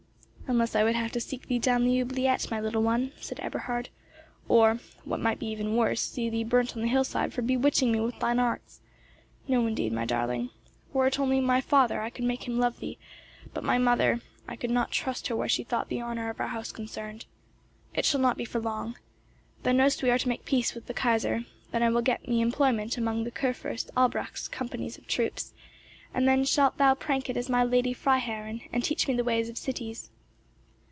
"Unless 0.51 0.75
I 0.75 0.83
would 0.83 0.95
have 0.95 1.13
to 1.13 1.21
seek 1.21 1.47
thee 1.47 1.59
down 1.59 1.85
the 1.85 1.97
oubliette, 2.01 2.51
my 2.51 2.59
little 2.59 2.81
one," 2.83 3.13
said 3.21 3.39
Eberhard 3.39 3.87
"or, 4.49 4.79
what 5.05 5.21
might 5.21 5.41
even 5.41 5.67
be 5.67 5.77
worse, 5.77 6.01
see 6.01 6.29
thee 6.29 6.43
burnt 6.43 6.75
on 6.75 6.81
the 6.81 6.89
hillside 6.89 7.31
for 7.31 7.41
bewitching 7.41 7.89
me 7.89 8.01
with 8.01 8.19
thine 8.19 8.37
arts! 8.37 8.81
No, 9.47 9.65
indeed, 9.65 9.93
my 9.93 10.03
darling. 10.03 10.49
Were 10.91 11.07
it 11.07 11.21
only 11.21 11.39
my 11.39 11.61
father, 11.61 12.01
I 12.01 12.09
could 12.09 12.25
make 12.25 12.49
him 12.49 12.59
love 12.59 12.81
thee; 12.81 12.97
but 13.53 13.63
my 13.63 13.77
mother—I 13.77 14.57
could 14.57 14.71
not 14.71 14.91
trust 14.91 15.27
her 15.27 15.37
where 15.37 15.47
she 15.47 15.63
thought 15.63 15.87
the 15.87 16.01
honour 16.01 16.29
of 16.29 16.41
our 16.41 16.49
house 16.49 16.73
concerned. 16.73 17.27
It 17.95 18.03
shall 18.03 18.19
not 18.19 18.35
be 18.35 18.43
for 18.43 18.59
long. 18.59 18.97
Thou 19.63 19.71
know'st 19.71 20.03
we 20.03 20.09
are 20.09 20.17
to 20.19 20.27
make 20.27 20.43
peace 20.43 20.73
with 20.75 20.87
the 20.87 20.93
Kaiser, 20.93 21.45
and 21.71 21.81
then 21.81 21.93
will 21.93 22.01
I 22.01 22.11
get 22.11 22.27
me 22.27 22.41
employment 22.41 22.97
among 22.97 23.23
Kürfurst 23.27 23.89
Albrecht's 23.95 24.49
companies 24.49 24.97
of 24.97 25.07
troops, 25.07 25.53
and 26.13 26.27
then 26.27 26.43
shalt 26.43 26.77
thou 26.77 26.93
prank 26.93 27.29
it 27.29 27.37
as 27.37 27.47
my 27.47 27.63
Lady 27.63 27.93
Freiherrinn, 27.93 28.67
and 28.73 28.83
teach 28.83 29.07
me 29.07 29.13
the 29.13 29.23
ways 29.23 29.47
of 29.47 29.57
cities." 29.57 30.09